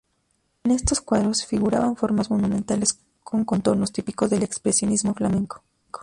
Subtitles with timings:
[0.63, 5.63] En estos cuadros figuraban formas monumentales con contornos típicos del expresionismo flamenco.